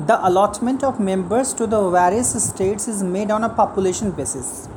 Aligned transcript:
The 0.00 0.10
allotment 0.24 0.84
of 0.84 1.00
members 1.02 1.56
to 1.56 1.66
the 1.66 1.74
various 1.92 2.36
states 2.44 2.88
is 2.88 3.04
made 3.06 3.32
on 3.32 3.42
a 3.42 3.48
population 3.56 4.10
basis 4.10 4.68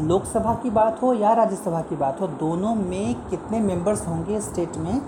Lok Sabha 0.00 0.54
की 0.62 0.70
बात 0.70 1.02
हो 1.02 1.12
या 1.14 1.32
राज्यसभा 1.32 1.80
की 1.80 1.96
बात 1.96 2.20
हो, 2.20 2.26
दोनों 2.28 2.74
में 2.74 3.14
कितने 3.30 3.60
मेंबर्स 3.60 4.06
होंगे 4.08 4.40
स्टेट 4.40 4.76
में, 4.76 5.00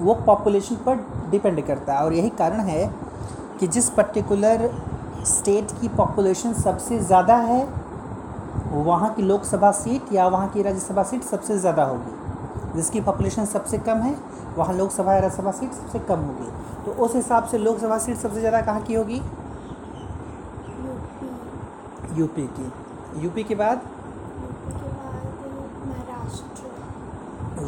वो 0.00 0.14
पॉपुलेशन 0.26 0.76
पर 0.86 0.96
डिपेंड 1.30 1.64
करता 1.66 1.94
है। 1.94 2.04
और 2.04 2.12
यही 2.12 2.28
कारण 2.38 2.60
है 2.60 2.86
कि 3.60 3.66
जिस 3.68 3.88
पर्टिकुलर 3.90 4.70
स्टेट 5.26 5.72
की 5.80 5.88
पॉपुलेशन 5.96 6.52
सबसे 6.54 6.98
ज़्यादा 7.00 7.36
है, 7.38 7.66
वहाँ 8.84 9.12
की 9.14 9.22
लोकसभा 9.22 9.70
सीट 9.72 10.12
या 10.12 10.26
वहाँ 10.28 10.48
की 10.48 10.62
राज्यसभा 10.62 11.02
सीट 11.02 11.22
सबसे 11.24 11.58
ज़्यादा 11.58 11.84
होगी, 11.84 12.76
जिसकी 12.76 13.00
पॉपुलेशन 13.00 13.44
सबसे 13.46 13.78
कम 13.80 13.98
है। 13.98 14.14
वहाँ 14.56 14.74
लोकसभा 14.74 15.14
या 15.14 15.20
राज्यसभा 15.20 15.50
सीट 15.50 15.72
सबसे 15.72 15.98
कम 16.08 16.20
होगी। 16.20 16.50
तो 16.84 16.92
उस 17.04 17.14
हिसाब 17.14 17.44
से 17.44 17.58
लोकसभा 17.58 17.98
सीट 17.98 18.16
सबसे 18.16 18.40
ज़्यादा 18.40 18.60
कहाँ 18.60 18.82
की 18.82 18.94
होगी? 18.94 19.20
यूपी 22.18 22.46
की। 22.58 22.70
यूपी 23.22 23.42
के 23.44 23.54
बाद? 23.54 23.80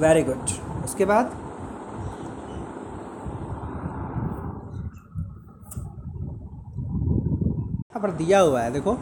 Very 0.01 0.23
good. 0.23 0.51
उसके 0.85 1.05
बाद? 1.05 1.31
पर 8.03 8.11
दिया 8.13 8.41
हुआ 8.41 8.61
है, 8.61 8.71
देखो। 8.73 8.97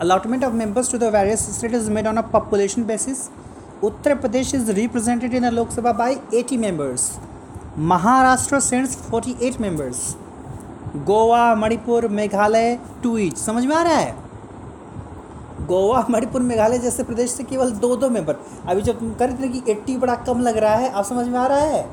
Allotment 0.00 0.44
of 0.44 0.52
members 0.54 0.90
to 0.92 0.98
the 0.98 1.04
various 1.14 1.40
state 1.56 1.72
is 1.74 1.90
made 1.90 2.06
on 2.06 2.16
a 2.16 2.22
population 3.82 3.96
basis 3.96 3.98
Uttar 3.98 4.14
Pradesh 4.14 4.54
is 4.54 4.70
represented 4.70 5.34
in 5.34 5.44
Lok Sabha 5.44 5.92
by 5.92 6.16
80 6.34 6.56
members 6.56 7.18
Maharashtra 7.78 8.60
sends 8.60 9.10
48 9.14 9.60
members 9.60 10.16
Goa 10.96 11.54
Manipur 11.54 12.08
Meghalaya 12.08 12.78
two 13.02 13.18
each 13.18 13.38
समझ 13.38 13.66
में 13.66 13.76
आ 13.76 13.82
रहा 13.82 13.92
है? 13.92 14.16
गोवा 15.66 16.06
मणिपुर 16.10 16.40
मेघालय 16.40 16.78
जैसे 16.78 17.02
प्रदेश 17.02 17.30
से 17.30 17.44
केवल 17.44 17.70
दो 17.70 17.96
दो 17.96 18.10
मेंबर 18.10 18.36
अभी 18.66 18.82
जब 18.82 18.98
तुम 18.98 19.14
कर 19.14 19.30
रहे 19.30 19.42
थे 19.42 19.48
कि 19.48 19.72
एट्टी 19.72 19.96
बड़ा 19.96 20.14
कम 20.14 20.40
लग 20.40 20.58
रहा 20.58 20.74
है 20.74 20.90
आप 20.90 21.04
समझ 21.04 21.26
में 21.28 21.38
आ 21.38 21.46
रहा 21.46 21.58
है? 21.58 21.90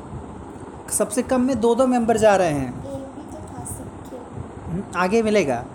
सबसे 0.92 1.22
कम 1.22 1.42
में 1.42 1.60
दो 1.62 1.76
दो 1.76 1.88
मेंबर 1.88 2.18
जा 2.18 2.36
रहे 2.36 2.50
हैं। 2.50 2.84
तो 2.84 2.90
हम्म, 4.72 4.84
आगे 4.96 5.22
मिलेगा। 5.22 5.66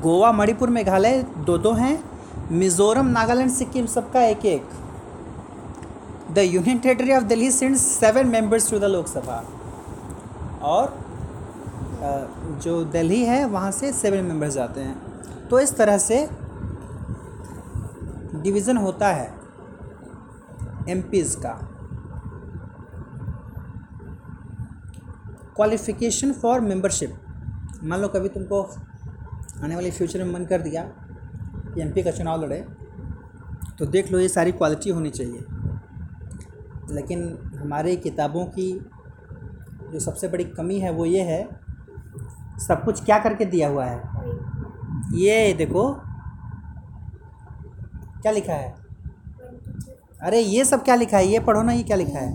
गोवा 0.00 0.32
मणिपुर 0.32 0.68
मेघालय 0.68 1.26
दो 1.38 1.58
दो 1.58 1.72
हैं। 1.72 2.17
मिजोरम, 2.50 3.06
नागालैंड, 3.06 3.50
सिक्किम, 3.50 3.86
सबका 3.86 4.20
एक 4.22 4.44
एक 4.46 4.68
the 6.32 6.38
union 6.38 6.78
territory 6.78 7.12
of 7.12 7.24
Delhi 7.24 7.50
sends 7.50 7.80
seven 7.80 8.26
members 8.26 8.70
to 8.70 8.78
the 8.78 8.84
Lok Sabha. 8.84 9.36
और 10.62 10.96
जो 12.62 12.84
दिल्ली 12.84 13.22
है, 13.22 13.44
वहाँ 13.44 13.70
से 13.70 13.92
सेवन 13.92 14.24
मेंबर्स 14.24 14.54
जाते 14.54 14.80
हैं। 14.80 15.48
तो 15.48 15.60
इस 15.60 15.76
तरह 15.76 15.98
से 15.98 16.28
डिवीज़न 18.34 18.76
होता 18.76 19.08
है, 19.08 19.26
एम 20.88 21.02
का। 21.14 21.52
Qualification 25.56 26.32
for 26.32 26.60
membership. 26.60 27.14
मान 27.84 28.00
लो 28.00 28.08
कभी 28.08 28.28
तुमको 28.28 28.62
आने 29.64 29.74
वाले 29.74 29.90
फ्यूचर 29.90 30.24
में 30.24 30.32
मन 30.34 30.44
कर 30.44 30.60
दिया 30.60 30.82
एमपी 31.80 32.02
का 32.02 32.10
चुनाव 32.10 32.42
लड़े 32.42 32.64
तो 33.78 33.86
देख 33.86 34.10
लो 34.12 34.18
ये 34.18 34.28
सारी 34.28 34.52
क्वालिटी 34.52 34.90
होनी 34.90 35.10
चाहिए। 35.10 35.44
लेकिन 36.94 37.22
हमारे 37.58 37.94
किताबों 37.96 38.44
की 38.46 38.72
जो 39.92 40.00
सबसे 40.00 40.28
बड़ी 40.28 40.44
कमी 40.44 40.78
है 40.78 40.90
वो 40.92 41.04
ये 41.06 41.22
है, 41.22 41.42
सब 42.58 42.82
कुछ 42.84 43.04
क्या 43.04 43.18
करके 43.18 43.44
दिया 43.44 43.68
हुआ 43.68 43.84
है? 43.84 43.98
ये 45.14 45.52
देखो, 45.54 45.90
क्या 48.22 48.32
लिखा 48.32 48.52
है? 48.52 48.74
अरे 50.22 50.40
ये 50.40 50.64
सब 50.64 50.82
क्या 50.84 50.94
लिखा 50.94 51.18
है? 51.18 51.26
ये 51.26 51.40
पढ़ो 51.40 51.62
ना, 51.62 51.72
ये 51.72 51.82
क्या 51.82 51.96
लिखा 51.96 52.18
है? 52.18 52.32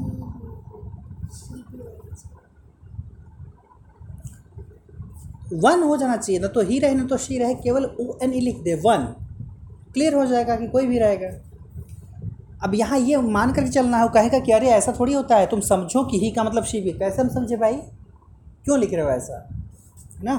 वन 5.55 5.83
हो 5.83 5.97
जाना 5.97 6.15
चाहिए, 6.17 6.39
ना 6.41 6.47
तो 6.47 6.61
ही 6.61 6.79
रहे, 6.79 6.95
ना 6.95 7.05
तो 7.05 7.17
शी 7.17 7.37
रहे, 7.37 7.55
केवल 7.55 7.85
ओ 7.99 8.17
एन 8.23 8.33
ई 8.33 8.39
लिख 8.39 8.61
दे 8.63 8.75
वन 8.85 9.13
क्लियर 9.93 10.13
हो 10.13 10.25
जाएगा 10.25 10.55
कि 10.55 10.67
कोई 10.67 10.85
भी 10.87 10.99
रहेगा। 10.99 11.27
अब 12.63 12.73
यहाँ 12.75 12.99
ये 12.99 13.17
मान 13.17 13.51
करके 13.53 13.69
चलना 13.69 13.97
है 13.97 14.03
वो 14.03 14.09
कहेगा 14.09 14.39
कि 14.39 14.51
अरे 14.51 14.67
ऐसा 14.71 14.93
थोड़ी 14.99 15.13
होता 15.13 15.37
है, 15.37 15.47
तुम 15.47 15.59
समझो 15.61 16.03
कि 16.03 16.19
ही 16.19 16.31
का 16.31 16.43
मतलब 16.43 16.63
शी 16.63 16.81
कैसे 16.91 17.21
हम 17.21 17.29
समझे 17.29 17.57
भाई? 17.57 17.73
क्यों 18.65 18.79
लिख 18.79 18.93
रहे 18.93 19.03
हो 19.03 19.09
ऐसा? 19.11 19.47
है 20.17 20.23
ना? 20.23 20.35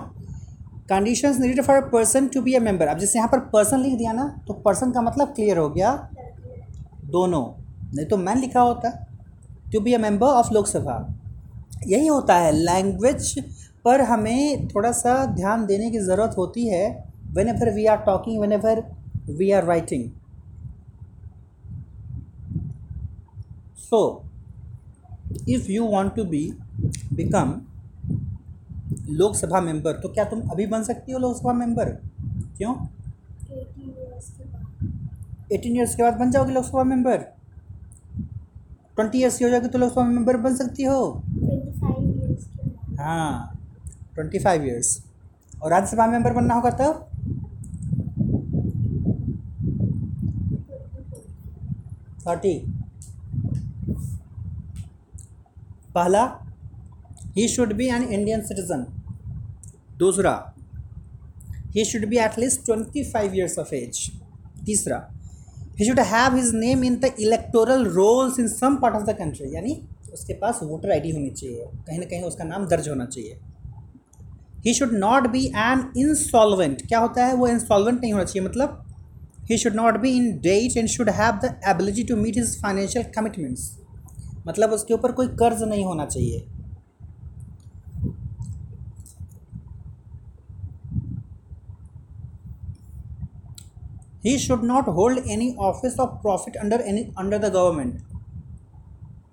Condition 0.89 1.41
needed 1.41 1.63
for 1.65 1.77
a 1.77 1.89
person 1.91 2.27
to 2.29 2.41
be 2.43 2.55
a 2.55 2.61
member 2.61 2.87
अब 2.87 2.99
जैसे 2.99 3.19
यहाँ 3.19 3.29
पर 3.29 3.39
पर्सन 3.53 3.81
लिख 3.81 3.95
दिया 3.99 4.13
ना 4.13 4.27
तो 4.49 4.55
पर्सन 4.65 4.91
का 4.93 5.03
मतलब 5.03 5.29
क्लियर 5.35 5.59
हो 5.59 5.69
गया 5.71 5.93
दोनों। 7.13 7.45
नहीं 7.95 8.07
तो 8.07 8.17
मैन 8.17 8.39
लिखा 8.39 8.61
होता 8.61 8.91
to 9.73 9.81
be 9.81 9.93
a 9.95 9.99
member 9.99 10.27
of 10.29 10.53
Lok Sabha 10.55 10.97
यही 11.87 12.07
होता 12.07 12.37
है। 12.37 12.53
लैंग्वेज 12.55 13.35
पर 13.85 14.01
हमें 14.03 14.69
थोड़ा 14.69 14.91
सा 14.95 15.25
ध्यान 15.35 15.65
देने 15.67 15.91
की 15.91 15.99
ज़रूरत 16.01 16.35
होती 16.39 16.67
है। 16.69 16.85
Whenever 17.49 17.73
we 17.75 17.87
are 17.87 17.97
talking 18.07 18.41
whenever 18.53 18.81
we 19.29 19.51
are 19.51 19.65
writing 19.65 20.11
so 23.81 24.01
if 25.49 25.71
you 25.71 25.85
want 25.87 26.15
to 26.17 26.25
be 26.25 26.43
become 27.15 27.61
Lok Sabha 29.11 29.61
member 29.61 29.93
तो 30.01 30.09
क्या 30.09 30.25
तुम 30.25 30.41
अभी 30.51 30.67
बन 30.67 30.83
सकती 30.83 31.13
हो 31.13 31.19
लोकसभा 31.19 31.53
मेंबर 31.53 31.91
क्यों? 32.59 32.75
एटीन 35.53 35.77
ईयर्स 35.77 35.95
के 35.95 36.03
बाद 36.03 36.15
बन 36.19 36.31
जाओगे 36.31 36.53
लोकसभा 36.53 36.85
मेंबर 36.85 37.17
ट्वेंटी 38.97 39.19
ईयर्स 39.19 39.39
की 39.39 39.45
हो 39.45 39.51
जाएगी 39.51 39.69
तो 39.69 39.79
लोकसभा 39.79 40.05
मेंबर 40.05 40.37
बन 40.37 40.57
सकती 40.57 40.85
हो. 40.85 41.01
हाँ 43.01 43.59
ट्वेंटी 44.15 44.39
फाइव 44.39 44.65
ईयर्स 44.65 44.99
और 45.63 45.71
राज्यसभा 45.71 46.07
मेंबर 46.07 46.33
बनना 46.33 46.55
होगा 46.55 46.71
तब? 46.71 47.07
थर्टी। 52.29 52.55
पहला 55.95 56.25
he 57.37 57.47
should 57.49 57.73
be 57.73 57.87
an 57.89 58.03
Indian 58.05 58.41
citizen 58.43 58.85
दूसरा 59.99 60.33
he 61.75 61.85
should 61.85 62.05
be 62.09 62.17
at least 62.19 62.65
twenty 62.67 63.05
five 63.05 63.35
years 63.35 63.59
of 63.59 63.75
age 63.75 63.99
तीसरा 64.67 64.99
he 65.79 65.87
should 65.87 66.01
have 66.09 66.37
his 66.37 66.55
name 66.55 66.85
in 66.85 66.97
the 66.97 67.11
electoral 67.21 67.85
rolls 67.93 68.39
in 68.39 68.49
some 68.49 68.77
part 68.77 68.95
of 68.95 69.05
the 69.05 69.17
country 69.19 69.55
यानी 69.55 69.81
उसके 70.13 70.35
पास 70.35 70.61
voter 70.63 70.91
ID 70.93 71.11
होनी 71.11 71.31
चाहिए। 71.31 71.65
कहीं 71.87 71.99
ना 71.99 72.05
कहीं 72.07 72.23
उसका 72.23 72.45
नाम 72.45 72.67
दर्ज 72.67 72.89
होना 72.89 73.07
चाहिए। 73.07 73.39
He 74.67 74.75
should 74.75 74.93
not 74.95 75.27
be 75.29 75.45
an 75.47 75.93
insolvent 75.99 76.87
क्या 76.89 76.99
होता 76.99 77.25
है? 77.27 77.35
वो 77.35 77.49
इंसॉल्वेंट 77.49 78.01
नहीं 78.01 78.13
होना 78.13 78.25
चाहिए 78.25 78.49
मतलब 78.49 78.84
he 79.51 79.59
should 79.59 79.75
not 79.75 79.97
be 80.01 80.11
in 80.17 80.31
debt 80.41 80.77
and 80.77 80.89
should 80.89 81.11
have 81.13 81.39
the 81.45 81.55
ability 81.69 82.03
to 82.05 82.17
meet 82.17 82.37
his 82.37 82.61
financial 82.63 83.05
commitments 83.17 83.71
मतलब 84.47 84.71
उसके 84.73 84.95
ऊपर 84.95 85.13
कोई 85.13 85.27
कर्ज 85.41 85.63
नहीं 85.63 85.85
होना 85.85 86.05
चाहिए। 86.07 86.47
He 94.25 94.39
should 94.39 94.65
not 94.65 94.89
hold 94.89 95.27
any 95.31 95.55
office 95.61 95.99
of 96.01 96.11
profit 96.21 96.57
under 96.57 96.81
any 96.89 97.03
under 97.19 97.39
the 97.39 97.53
government 97.55 98.03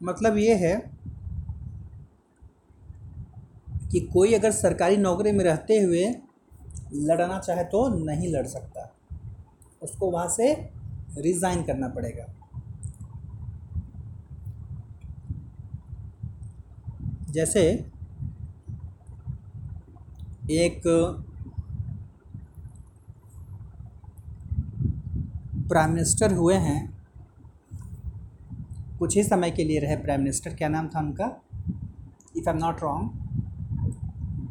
मतलब 0.04 0.38
ये 0.38 0.56
है 0.56 0.76
कि 3.92 4.00
कोई 4.14 4.34
अगर 4.34 4.52
सरकारी 4.52 4.98
नौकरी 4.98 5.32
में 5.32 5.44
रहते 5.46 5.80
हुए 5.80 6.04
लड़ना 6.94 7.40
चाहे 7.40 7.64
तो 7.66 7.88
नहीं 7.96 8.34
लड़ 8.34 8.46
सकता। 8.48 8.81
उसको 9.82 10.10
वहाँ 10.12 10.28
से 10.30 10.54
रिज़ाइन 11.18 11.64
करना 11.64 11.88
पड़ेगा। 11.88 12.26
जैसे 17.32 17.62
एक 20.52 20.82
प्राइम 25.68 25.92
मिनिस्टर 25.92 26.34
हुए 26.34 26.56
हैं, 26.56 26.80
कुछ 29.00 29.16
ही 29.18 29.24
समय 29.24 29.52
के 29.52 29.64
लिए 29.64 29.80
रहे 29.80 29.96
प्राइम 29.98 30.20
मिनिस्टर 30.22 30.56
क्या 30.56 30.68
नाम 30.70 30.88
था 30.88 31.00
उनका? 31.00 31.26
If 32.38 32.50
I 32.50 32.54
am 32.54 32.60
not 32.60 32.82
wrong 32.84 33.10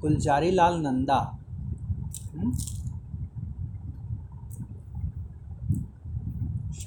Gulzari 0.01 0.51
Lal 0.51 0.81
Nanda 0.83 1.19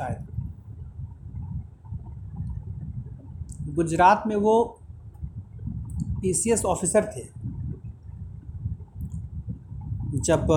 शायद। 0.04 0.28
गुजरात 3.76 4.24
में 4.28 4.36
वो 4.36 4.64
पीसीएस 6.22 6.66
ऑफिसर 6.66 7.06
थे। 7.08 7.24
जब, 10.20 10.48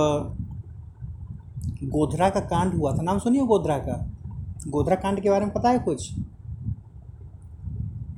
गोधरा 1.85 2.29
का 2.29 2.39
कांड 2.39 2.73
हुआ 2.73 2.91
था, 2.97 3.01
नाम 3.01 3.19
सुनिए 3.19 3.45
गोधरा 3.45 3.77
का। 3.77 3.95
गोधरा 4.67 4.95
कांड 4.95 5.21
के 5.21 5.29
बारे 5.29 5.45
में 5.45 5.53
पता 5.53 5.69
है 5.69 5.79
कुछ? 5.79 6.13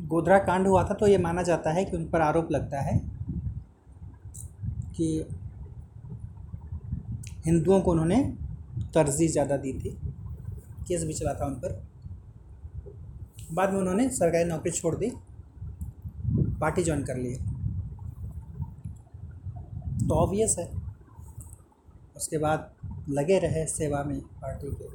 गोधरा 0.07 0.37
कांड 0.39 0.67
हुआ 0.67 0.83
था 0.83 0.93
तो 0.93 1.07
ये 1.07 1.17
माना 1.17 1.41
जाता 1.43 1.71
है 1.71 1.83
कि 1.85 1.97
उन 1.97 2.05
पर 2.05 2.21
आरोप 2.21 2.51
लगता 2.51 2.81
है 2.81 2.97
कि 4.95 5.25
हिंदुओं 7.45 7.81
को 7.81 7.91
उन्होंने 7.91 8.17
तरजीह 8.93 9.31
ज़्यादा 9.31 9.57
दी 9.57 9.73
थी। 9.73 9.97
केस 10.89 11.03
भी 11.03 11.13
चला 11.13 11.33
था 11.33 11.45
उन 11.45 11.53
पर। 11.53 11.87
बाद 13.53 13.73
में 13.73 13.79
उन्होंने 13.79 14.09
सरकारी 14.09 14.49
नौकरी 14.49 14.71
छोड़ 14.71 14.95
दी, 14.95 15.11
पार्टी 16.61 16.83
ज्वाइन 16.83 17.03
कर 17.03 17.17
ली। 17.17 17.35
तो 20.07 20.15
ऑब्वियस 20.15 20.55
है। 20.59 20.71
उसके 22.15 22.37
बाद 22.37 22.73
लगे 23.09 23.39
रहे 23.39 23.65
सेवा 23.65 24.03
में 24.03 24.21
पार्टी 24.21 24.67
के। 24.67 24.87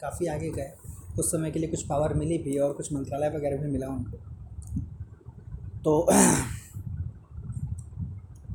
काफ़ी 0.00 0.26
आगे 0.26 0.50
गए। 0.50 0.72
कुछ 1.16 1.26
समय 1.26 1.50
के 1.50 1.58
लिए 1.58 1.68
कुछ 1.68 1.86
पावर 1.86 2.14
मिली 2.14 2.38
भी 2.38 2.58
और 2.58 2.72
कुछ 2.72 2.92
मंत्रालय 2.92 3.28
वगैरह 3.28 3.56
भी 3.56 3.70
मिला 3.70 3.86
उनको। 3.86 4.16
तो 5.84 6.06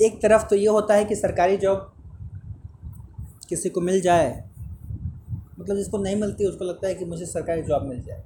एक 0.06 0.22
तरफ़ 0.22 0.48
तो 0.48 0.56
ये 0.56 0.68
होता 0.68 0.94
है 0.94 1.06
कि 1.06 1.16
सरकारी 1.16 1.58
जॉब 1.58 1.94
किसी 3.50 3.70
को 3.70 3.82
मिल 3.82 4.02
जाए 4.02 4.51
मतलब 5.62 5.76
जिसको 5.76 5.98
नहीं 5.98 6.16
मिलती, 6.16 6.46
उसको 6.46 6.66
लगता 6.66 6.88
है 6.88 6.96
कि 6.96 7.06
मुझे 7.06 7.26
सरकारी 7.26 7.62
जॉब 7.62 7.84
मिल 7.84 8.02
जाए। 8.02 8.24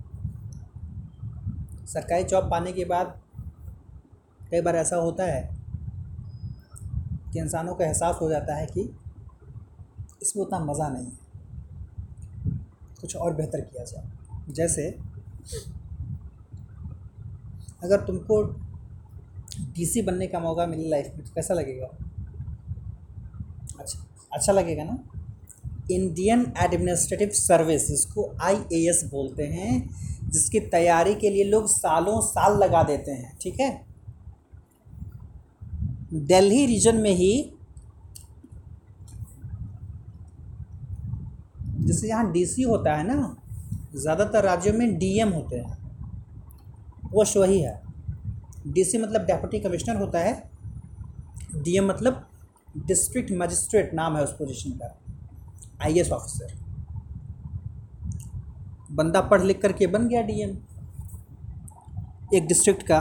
सरकारी 1.87 2.23
जॉब 2.23 2.49
पाने 2.51 2.71
के 2.73 2.85
बाद 2.85 3.19
कई 4.51 4.61
बार 4.61 4.75
ऐसा 4.75 4.95
होता 4.95 5.23
है 5.23 5.41
कि 7.33 7.39
इंसानों 7.39 7.75
को 7.75 7.83
एहसास 7.83 8.17
हो 8.21 8.29
जाता 8.29 8.55
है 8.55 8.65
कि 8.65 8.81
इसमें 10.21 10.43
उतना 10.45 10.59
मज़ा 10.59 10.89
नहीं 10.89 11.05
है। 11.05 11.17
कुछ 13.01 13.15
और 13.15 13.33
बेहतर 13.33 13.61
किया 13.61 13.83
जाए। 13.83 14.53
जैसे 14.53 14.87
अगर 17.83 18.05
तुमको 18.05 18.41
डीसी 19.75 20.01
बनने 20.01 20.27
का 20.27 20.39
मौका 20.39 20.65
मिले 20.65 20.89
लाइफ 20.89 21.11
में 21.15 21.25
तो 21.25 21.31
कैसा 21.35 21.53
लगेगा? 21.53 21.87
अच्छा 23.79 23.99
अच्छा 24.33 24.53
लगेगा 24.53 24.83
ना? 24.83 24.97
इंडियन 25.91 26.45
एडमिनिस्ट्रेटिव 26.57 27.29
सर्विस 27.31 27.87
जिसको 27.87 28.31
आईएएस 28.41 29.03
बोलते 29.11 29.43
हैं, 29.45 29.89
जिसकी 30.25 30.59
तैयारी 30.59 31.13
के 31.15 31.29
लिए 31.29 31.43
लोग 31.43 31.67
सालों 31.69 32.19
साल 32.23 32.57
लगा 32.59 32.83
देते 32.83 33.11
हैं, 33.11 33.37
ठीक 33.41 33.59
है? 33.59 33.69
दिल्ली 36.13 36.65
रीजन 36.65 36.95
में 36.95 37.11
ही, 37.11 37.51
जैसे 41.79 42.07
यहाँ 42.07 42.31
डीसी 42.31 42.61
होता 42.63 42.95
है 42.95 43.07
ना, 43.07 43.35
ज़्यादातर 43.95 44.43
राज्यों 44.43 44.73
में 44.73 44.97
डीएम 44.97 45.29
होते 45.29 45.55
हैं। 45.55 45.77
पोस्ट 47.11 47.37
वही 47.37 47.59
है 47.61 47.81
डीसी 48.67 48.97
मतलब 48.97 49.21
डेप्यूटी 49.21 49.59
कमिश्नर 49.59 49.95
होता 49.95 50.19
है। 50.19 50.33
डीएम 51.55 51.87
मतलब 51.87 52.27
डिस्ट्रिक्ट 52.77 53.31
मजिस्ट्रेट 53.33 53.93
नाम 53.93 54.15
है 54.17 54.23
उस 54.23 54.31
पोजीशन 54.31 54.71
का 54.71 54.87
आईएएस 55.79 56.11
ऑफिसर। 56.11 56.53
बंदा 58.91 59.21
पढ़ 59.23 59.41
लिख 59.43 59.61
करके 59.61 59.87
बन 59.87 60.07
गया 60.07 60.21
डीएम। 60.21 60.57
एक 62.33 62.47
डिस्ट्रिक्ट 62.47 62.83
का। 62.83 62.99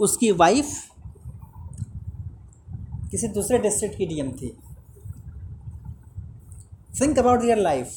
उसकी 0.00 0.30
वाइफ 0.32 0.72
किसी 3.10 3.28
दूसरे 3.30 3.58
डिस्ट्रिक्ट 3.58 3.96
की 3.98 4.06
डीएम 4.06 4.30
थी। 4.32 4.48
थिंक 6.94 7.18
अबाउट 7.18 7.44
योर 7.44 7.58
लाइफ 7.58 7.94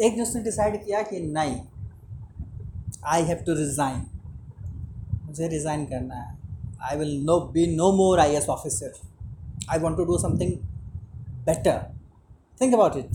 एक 0.00 0.12
दिन 0.12 0.22
उसने 0.22 0.42
डिसाइड 0.42 0.84
किया 0.84 1.02
कि 1.02 1.20
नहीं 1.22 1.60
आई 3.06 3.22
हैव 3.24 3.44
टू 3.46 3.54
रिज़ाइन 3.54 4.04
मुझे 5.24 5.48
रिज़ाइन 5.48 5.84
करना 5.86 6.14
है। 6.14 6.36
I 6.82 6.96
will 6.98 7.14
no 7.24 7.38
be 7.52 7.66
no 7.76 7.90
more 7.96 8.20
I 8.20 8.34
S 8.36 8.48
officer 8.48 8.92
I 9.70 9.78
want 9.78 9.96
to 9.96 10.04
do 10.04 10.18
something 10.18 10.52
better 11.42 11.78
think 12.60 12.74
about 12.74 12.96
it 12.96 13.10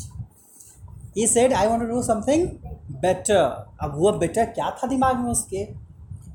he 1.17 1.27
said 1.27 1.53
I 1.53 1.67
want 1.67 1.83
to 1.83 1.89
do 1.89 2.01
something 2.03 2.47
better 3.01 3.35
अब 3.81 3.93
वो 3.95 4.11
better 4.19 4.45
क्या 4.47 4.69
था 4.77 4.87
दिमाग 4.87 5.19
में 5.19 5.31
उसके? 5.31 5.67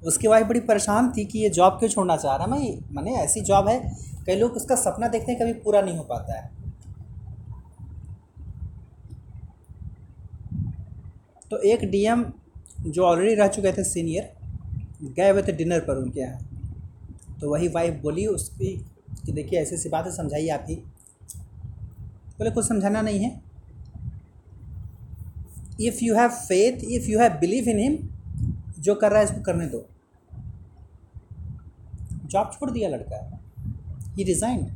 उसकी 0.06 0.28
वाइफ 0.28 0.46
बड़ी 0.46 0.60
परेशान 0.62 1.10
थी 1.12 1.24
कि 1.24 1.38
ये 1.38 1.48
जॉब 1.50 1.78
क्यों 1.78 1.88
छोड़ना 1.90 2.16
चाह 2.16 2.36
रहा 2.36 2.46
मैं 2.46 2.58
मैंने 2.92 3.14
ऐसी 3.16 3.40
जॉब 3.40 3.68
है, 3.68 3.78
कई 4.26 4.36
लोग 4.36 4.52
उसका 4.52 4.76
सपना 4.76 5.08
देखते 5.08 5.32
हैं 5.32 5.40
कभी 5.40 5.52
पूरा 5.60 5.80
नहीं 5.80 5.96
हो 5.96 6.04
पाता 6.04 6.38
है। 6.38 6.50
तो 11.50 11.58
एक 11.64 11.84
डीएम 11.90 12.24
जो 12.86 13.04
ऑलरेडी 13.04 13.34
रह 13.34 13.48
चुके 13.48 13.72
थे 13.72 13.84
सीनियर 13.84 15.12
गए 15.16 15.30
हुए 15.30 15.42
थे 15.42 15.52
डिनर 15.52 15.80
पर 15.80 15.96
उनके 15.96 16.20
यहाँ। 16.20 17.38
तो 17.40 17.50
वही 17.50 17.68
वाइफ 17.68 18.00
बोली 18.02 18.26
उसकी 18.26 18.76
कि, 19.26 19.32
देखिए 19.32 19.60
ऐसी 19.60 19.74
ऐसी 19.74 19.88
बात 19.88 20.06
है 20.06 20.12
समझाइए 20.12 20.48
आप 20.48 20.66
ही। 20.68 20.82
बोले, 22.38 22.50
कुछ 22.50 22.66
समझाना 22.68 23.00
नहीं 23.02 23.20
है। 23.20 23.40
If 25.80 26.04
you 26.04 26.14
have 26.14 26.28
faith 26.28 26.84
if 26.86 27.10
you 27.10 27.18
have 27.18 27.32
believe 27.40 27.68
in 27.68 27.78
him 27.78 27.96
जो 28.78 28.94
कर 28.94 29.10
रहा 29.10 29.18
है, 29.18 29.24
इसको 29.24 29.40
करने 29.42 29.66
दो। 29.66 29.86
जॉब 32.26 32.50
छोड़ 32.52 32.70
दिया 32.70 32.88
लड़का। 32.88 33.16
He 34.16 34.24
resigned 34.24 34.66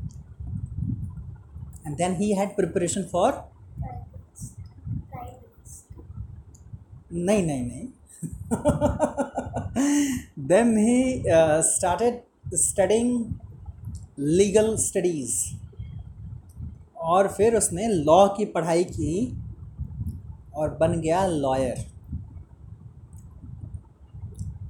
and 1.87 1.97
then 1.97 2.15
he 2.17 2.33
had 2.35 2.55
preparation 2.57 3.03
for. 3.13 3.33
नहीं 7.13 7.43
नहीं 7.47 7.63
नहीं। 7.63 7.89
Then 10.47 10.77
he 10.79 11.23
started 11.67 12.21
studying 12.57 13.35
legal 14.19 14.77
studies 14.79 15.35
और 17.07 17.29
फिर 17.29 17.57
उसने 17.57 17.89
लॉ 17.89 18.29
की 18.29 18.45
पढ़ाई 18.45 18.85
की 18.85 19.43
और 20.55 20.77
बन 20.81 21.01
गया 21.01 21.27
लॉयर। 21.27 21.87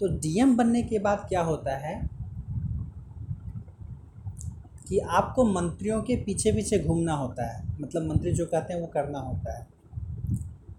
तो 0.01 0.09
डीएम 0.09 0.57
बनने 0.57 0.83
के 0.83 0.99
बाद 0.99 1.27
क्या 1.29 1.43
होता 1.43 1.77
है 1.77 2.11
कि 4.89 4.99
आपको 4.99 5.45
मंत्रियों 5.45 6.03
के 6.03 6.17
पीछे 6.17 6.53
पीछे 6.53 6.79
घूमना 6.79 7.13
होता 7.13 7.47
है। 7.47 7.81
मतलब 7.81 8.03
मंत्री 8.03 8.33
जो 8.33 8.47
कहते 8.47 8.75
हैं 8.75 8.81
वो 8.81 8.87
करना 8.87 9.19
होता 9.19 9.59
है। 9.59 9.67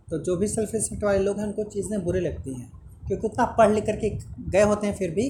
तो 0.10 0.24
जो 0.24 0.38
भी 0.38 0.48
सेल्फ 0.48 0.72
रिस्पेक्ट 0.74 1.04
वाले 1.04 1.20
लोग 1.20 1.40
हैं, 1.40 1.46
उनको 1.46 1.64
चीज़ें 1.64 2.04
बुरी 2.04 2.20
लगती 2.20 2.54
हैं। 2.54 2.72
क्योंकि 3.08 3.28
उतना 3.28 3.46
पढ़ 3.46 3.72
लिख 3.72 3.86
करके 3.86 4.10
गए 4.50 4.64
होते 4.64 4.88
हैं, 4.88 4.96
फिर 4.96 5.12
भी 5.12 5.30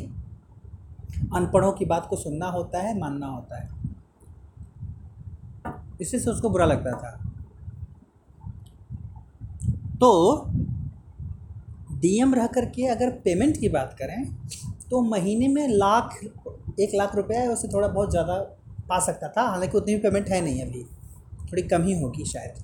अनपढ़ों 1.36 1.72
की 1.72 1.86
बात 1.86 2.08
को 2.10 2.16
सुनना 2.16 2.48
होता 2.48 2.80
है, 2.80 3.00
मानना 3.00 3.28
होता 3.28 3.62
है। 3.62 3.77
इसी 6.02 6.20
से 6.20 6.30
उसको 6.32 6.50
बुरा 6.50 6.66
लगता 6.66 6.92
था। 6.94 7.12
तो 9.96 10.10
डीएम 11.94 12.34
रह 12.36 12.48
करके 12.48 12.86
अगर 12.88 13.10
पेमेंट 13.22 13.58
की 13.58 13.70
बात 13.70 13.96
करें 14.00 14.24
तो 14.90 15.02
महीने 15.04 15.48
में 15.48 15.68
लाख, 15.68 16.20
एक 16.80 16.92
लाख 16.96 17.16
रुपया 17.16 17.40
है 17.42 17.48
उससे 17.48 17.68
थोड़ा 17.68 17.88
बहुत 17.88 18.12
ज़्यादा 18.12 18.36
पा 18.90 19.00
सकता 19.00 19.28
था। 19.28 19.48
हालाँकि 19.50 19.78
उतनी 19.78 19.96
भी 19.96 20.02
पेमेंट 20.02 20.30
है 20.30 20.42
नहीं 20.42 20.62
अभी। 20.62 20.84
थोड़ी 21.44 21.62
कम 21.64 21.84
ही 21.84 22.00
होगी 22.02 22.26
शायद। 22.26 22.64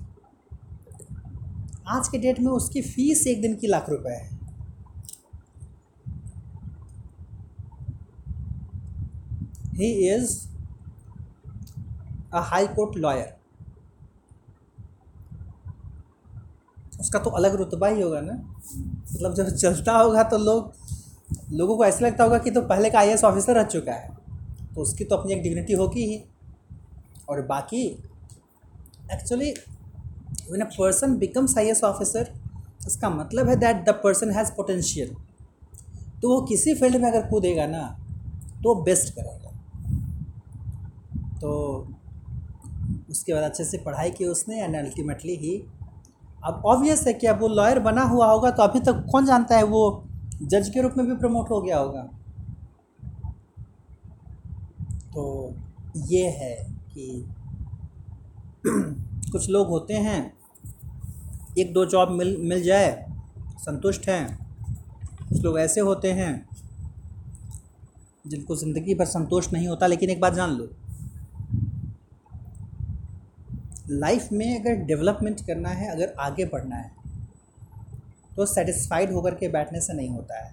आज 1.88 2.08
के 2.08 2.18
डेट 2.18 2.38
में 2.40 2.50
उसकी 2.52 2.82
फ़ीस 2.82 3.26
एक 3.26 3.40
दिन 3.42 3.56
की 3.56 3.66
लाख 3.66 3.90
रुपए 3.90 4.10
है। 4.10 4.32
He 9.74 9.90
is 10.08 10.36
a 12.34 12.40
high 12.40 12.66
court 12.66 12.96
lawyer 12.96 13.36
उसका 17.00 17.18
तो 17.18 17.30
अलग 17.30 17.54
रुतबा 17.54 17.88
ही 17.88 18.02
होगा 18.02 18.20
ना। 18.20 18.32
मतलब 19.14 19.34
जब 19.34 19.48
चलता 19.48 19.96
होगा 19.96 20.22
तो 20.22 20.38
लोग, 20.38 20.72
लोगों 21.52 21.76
को 21.76 21.84
ऐसा 21.84 22.06
लगता 22.06 22.24
होगा 22.24 22.38
कि 22.38 22.50
तो 22.50 22.60
पहले 22.62 22.90
का 22.90 22.98
आई 22.98 23.14
ऑफिसर 23.14 23.54
रह 23.54 23.64
चुका 23.64 23.92
है। 23.92 24.16
तो 24.74 24.80
उसकी 24.80 25.04
तो 25.04 25.16
अपनी 25.16 25.32
एक 25.32 25.42
डिग्निटी 25.42 25.72
होगी 25.72 26.04
ही। 26.06 26.22
और 27.28 27.42
बाकी 27.42 27.82
actually 29.12 29.54
when 30.50 30.62
a 30.62 30.66
person 30.70 31.18
becomes 31.18 31.54
IAS 31.58 31.82
officer 31.84 32.32
इसका 32.86 33.10
मतलब 33.10 33.48
है 33.48 33.56
that 33.56 33.84
the 33.84 33.90
person 34.04 34.30
has 34.30 34.50
potential 34.50 35.14
तो 36.22 36.28
वो 36.28 36.40
किसी 36.40 36.74
फ़ील्ड 36.74 36.96
में 36.96 37.08
अगर 37.10 37.26
कूदेगा 37.28 37.66
ना 37.66 37.82
तो 38.62 38.74
बेस्ट 38.82 39.14
करेगा। 39.14 39.50
तो 41.40 41.93
उसके 43.14 43.34
बाद 43.34 43.42
अच्छे 43.42 43.64
से 43.64 43.78
पढ़ाई 43.78 44.10
की 44.10 44.24
उसने 44.24 44.62
एंड 44.62 44.76
अल्टीमेटली 44.76 45.36
ही 45.36 45.56
अब 46.44 46.62
ऑब्वियस 46.66 47.06
है 47.06 47.12
कि 47.14 47.26
अब 47.26 47.40
वो 47.40 47.48
लॉयर 47.48 47.78
बना 47.78 48.02
हुआ 48.02 48.26
होगा 48.26 48.50
तो 48.50 48.62
अभी 48.62 48.80
तक 48.80 49.06
कौन 49.12 49.26
जानता 49.26 49.56
है 49.56 49.64
वो 49.64 49.82
जज 50.42 50.68
के 50.68 50.82
रूप 50.82 50.94
में 50.96 51.06
भी 51.06 51.16
प्रमोट 51.16 51.50
हो 51.50 51.60
गया 51.60 51.78
होगा? 51.78 52.02
तो 55.14 55.54
ये 55.96 56.28
है 56.30 56.54
कि 56.94 57.24
कुछ 59.32 59.48
लोग 59.50 59.68
होते 59.68 59.94
हैं, 59.94 60.20
एक 61.58 61.72
दो 61.72 61.84
जॉब 61.86 62.10
मिल 62.10 62.36
मिल 62.40 62.62
जाए, 62.62 63.06
संतुष्ट 63.58 64.08
हैं, 64.08 64.38
कुछ 65.28 65.42
लोग 65.42 65.58
ऐसे 65.58 65.80
होते 65.80 66.12
हैं 66.12 66.32
जिनको 68.26 68.56
ज़िंदगी 68.56 68.94
भर 68.94 69.04
संतोष 69.04 69.52
नहीं 69.52 69.68
होता, 69.68 69.86
लेकिन 69.86 70.10
एक 70.10 70.20
बात 70.20 70.32
जान 70.32 70.50
लो 70.50 70.68
लाइफ 73.84 74.28
में 74.32 74.60
अगर 74.60 74.74
डेवलपमेंट 74.86 75.40
करना 75.46 75.68
है, 75.68 75.88
अगर 75.88 76.14
आगे 76.20 76.44
बढ़ना 76.44 76.76
है 76.76 76.92
तो 78.36 78.46
सेटिस्फाइड 78.46 79.12
होकर 79.12 79.34
के 79.34 79.48
बैठने 79.48 79.80
से 79.80 79.92
नहीं 79.92 80.08
होता 80.08 80.38
है। 80.38 80.52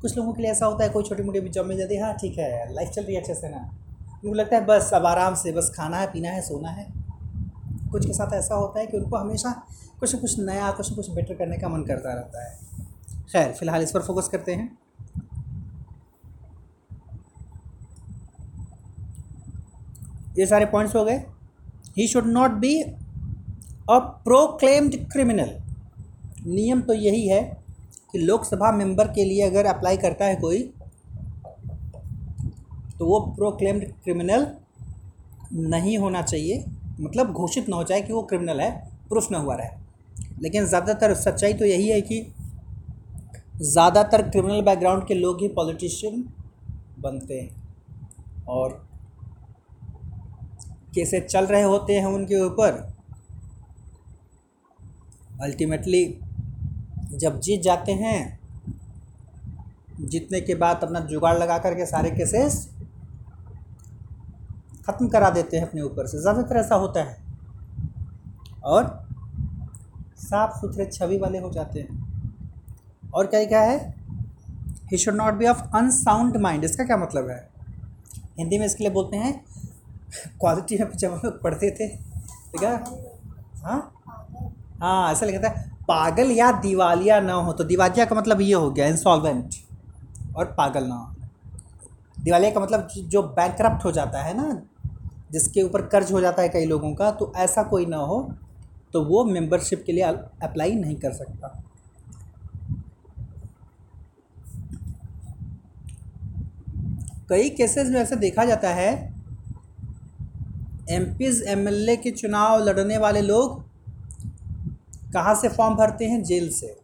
कुछ 0.00 0.16
लोगों 0.16 0.32
के 0.32 0.42
लिए 0.42 0.50
ऐसा 0.50 0.66
होता 0.66 0.84
है, 0.84 0.90
कोई 0.90 1.02
छोटी 1.02 1.22
मोटी 1.22 1.40
भी 1.40 1.48
जॉब 1.48 1.66
मिल 1.66 1.78
जाती 1.78 1.94
है 1.96 2.02
हाँ 2.02 2.12
ठीक 2.14 2.38
है 2.38 2.72
लाइफ 2.74 2.88
चल 2.88 3.02
रही 3.02 3.14
है 3.14 3.20
अच्छे 3.20 3.34
से 3.34 3.48
ना। 3.48 3.58
उनको 4.24 4.34
लगता 4.34 4.56
है, 4.56 4.64
बस, 4.64 4.90
अब 4.94 5.06
आराम 5.06 5.34
से, 5.34 5.52
बस 5.52 5.72
खाना 5.76 5.96
है, 5.96 6.06
पीना 6.06 6.30
है, 6.30 6.42
सोना 6.42 6.70
है। 6.70 6.86
कुछ 7.90 8.06
के 8.06 8.12
साथ 8.12 8.32
ऐसा 8.34 8.54
होता 8.54 8.80
है 8.80 8.86
कि 8.86 8.96
उनको 8.96 9.16
हमेशा 9.16 9.50
कुछ 10.00 10.14
न 10.14 10.18
कुछ 10.18 10.38
नया, 10.38 10.70
कुछ 10.70 10.92
न 10.92 10.94
कुछ 10.94 11.10
बेटर 11.10 11.34
करने 11.34 11.58
का 11.58 11.68
मन 11.68 11.82
करता 11.82 12.14
रहता 12.14 12.44
है। 12.44 12.58
खैर, 13.32 13.52
फ़िलहाल 13.52 13.82
इस 13.82 13.92
पर 13.92 14.02
फोकस 14.02 14.28
करते 14.28 14.54
हैं। 14.54 14.78
ये 20.38 20.46
सारे 20.46 20.66
पॉइंट्स 20.66 20.96
हो 20.96 21.04
गए। 21.04 21.24
He 21.96 22.06
should 22.08 22.26
not 22.28 22.50
be 22.60 22.74
a 23.90 23.98
proclaimed 24.24 24.96
criminal 25.12 25.50
नियम 26.46 26.80
तो 26.80 26.94
यही 26.94 27.26
है 27.28 27.40
कि 28.12 28.18
लोकसभा 28.18 28.70
मेंबर 28.72 29.08
के 29.08 29.24
लिए 29.24 29.42
अगर 29.42 29.66
अप्लाई 29.66 29.96
करता 29.96 30.24
है 30.24 30.36
कोई 30.36 30.62
तो 32.98 33.06
वो 33.06 33.18
प्रोक्लेम्ड 33.36 33.84
क्रिमिनल 34.04 34.46
नहीं 35.52 35.96
होना 35.98 36.22
चाहिए। 36.22 36.64
मतलब 37.00 37.32
घोषित 37.32 37.68
ना 37.68 37.76
हो 37.76 37.84
जाए 37.84 38.00
कि 38.02 38.12
वो 38.12 38.22
क्रिमिनल 38.22 38.60
है 38.60 38.70
प्रूफ 39.08 39.30
ना 39.32 39.38
हुआ 39.38 39.54
रहे। 39.54 39.68
लेकिन 40.42 40.66
ज़्यादातर 40.66 41.14
सच्चाई 41.14 41.54
तो 41.54 41.64
यही 41.64 41.88
है 41.88 42.00
कि 42.02 42.20
ज़्यादातर 43.62 44.22
क्रिमिनल 44.30 44.62
बैकग्राउंड 44.62 45.06
के 45.06 45.14
लोग 45.14 45.40
ही 45.40 45.48
पॉलिटिशियन 45.50 46.24
बनते 47.00 47.40
हैं। 47.40 48.44
और 48.48 48.85
केसेस 50.96 51.24
चल 51.24 51.46
रहे 51.46 51.62
होते 51.62 51.92
हैं 51.92 52.06
उनके 52.06 52.40
ऊपर। 52.42 52.84
अल्टीमेटली 55.42 56.04
जब 57.14 57.40
जीत 57.40 57.62
जाते 57.62 57.92
हैं, 57.94 58.38
जीतने 60.02 60.40
के 60.40 60.54
बाद 60.54 60.84
अपना 60.84 61.00
जुगाड़ 61.06 61.36
लगा 61.38 61.58
करके 61.58 61.86
सारे 61.86 62.10
केसेस 62.10 62.66
ख़त्म 64.86 65.08
करा 65.08 65.30
देते 65.30 65.56
हैं 65.56 65.66
अपने 65.66 65.82
ऊपर 65.82 66.06
से। 66.06 66.20
ज़्यादातर 66.20 66.56
ऐसा 66.56 66.74
होता 66.76 67.02
है। 67.02 67.16
और 68.64 68.84
साफ़ 70.20 70.58
सुथरे 70.58 70.86
छवि 70.86 71.18
वाले 71.18 71.38
हो 71.38 71.50
जाते 71.50 71.80
हैं। 71.80 73.10
और 73.14 73.26
क्या 73.26 73.44
क्या 73.44 73.60
है? 73.60 73.78
He 74.92 74.98
should 74.98 75.14
not 75.14 75.34
be 75.34 75.46
of 75.46 75.62
unsound 75.76 76.36
mind 76.36 76.64
इसका 76.64 76.84
क्या 76.84 76.96
मतलब 76.96 77.28
है? 77.30 77.38
हिंदी 78.38 78.58
में 78.58 78.66
इसके 78.66 78.84
लिए 78.84 78.92
बोलते 78.92 79.16
हैं 79.16 79.32
क्वालिटी 80.40 80.78
में 80.78 80.96
जब 80.96 81.12
हम 81.12 81.20
लोग 81.24 81.42
पढ़ते 81.42 81.70
थे, 81.70 81.88
ठीक 81.88 82.62
है? 82.62 82.76
हाँ? 83.62 83.92
हाँ 84.80 85.12
ऐसा 85.12 85.26
लिखा 85.26 85.38
था, 85.38 85.48
पागल 85.88 86.30
या 86.30 86.50
दिवालिया 86.52 87.20
ना 87.20 87.32
हो 87.32 87.52
तो 87.52 87.64
दिवालिया 87.64 88.04
का 88.04 88.16
मतलब 88.16 88.40
ये 88.40 88.54
हो 88.54 88.70
गया 88.70 88.86
इंसॉल्वेंट 88.86 89.54
और 90.36 90.44
पागल 90.58 90.84
ना 90.84 90.94
हो। 90.94 91.14
दिवालिया 92.24 92.50
का 92.50 92.60
मतलब 92.60 92.88
जो 92.96 93.22
बैंक 93.22 93.82
हो 93.84 93.92
जाता 93.92 94.22
है 94.22 94.36
ना, 94.36 94.62
जिसके 95.32 95.62
ऊपर 95.62 95.86
कर्ज 95.86 96.12
हो 96.12 96.20
जाता 96.20 96.42
है 96.42 96.48
कई 96.48 96.66
लोगों 96.66 96.94
का 96.94 97.10
तो 97.10 97.32
ऐसा 97.36 97.62
कोई 97.62 97.86
ना 97.86 97.96
हो 97.96 98.20
तो 98.92 99.04
वो 99.04 99.24
मेंबरशिप 99.24 99.82
के 99.86 99.92
लिए 99.92 100.02
अप्लाई 100.02 100.74
नहीं 100.74 100.96
कर 100.96 101.12
सकता। 101.12 101.62
कई 107.28 107.48
केसेस 107.50 107.88
में 107.88 108.00
ऐसा 108.00 108.16
देखा 108.16 108.44
जाता 108.44 108.68
है 108.68 109.15
एम 110.90 111.04
पीज़ 111.16 111.42
एम 111.44 111.66
के 111.96 112.10
चुनाव 112.10 112.64
लड़ने 112.64 112.98
वाले 112.98 113.20
लोग 113.20 113.64
कहाँ 115.12 115.34
से 115.34 115.48
फॉर्म 115.48 115.74
भरते 115.74 116.04
हैं? 116.04 116.22
जेल 116.22 116.48
से। 116.52 116.76